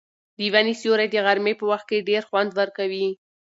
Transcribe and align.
د 0.37 0.39
ونې 0.53 0.73
سیوری 0.81 1.07
د 1.11 1.15
غرمې 1.25 1.53
په 1.57 1.65
وخت 1.71 1.85
کې 1.89 2.05
ډېر 2.09 2.21
خوند 2.29 2.51
ورکوي. 2.59 3.07